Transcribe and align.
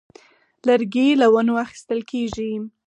لرګی 0.67 1.07
له 1.21 1.27
ونو 1.33 1.53
اخیستل 1.65 1.99
کېږي. 2.11 2.51